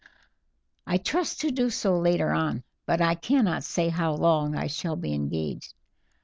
[0.87, 4.95] "I trust to do so later on, but I cannot say how long I shall
[4.95, 5.75] be engaged.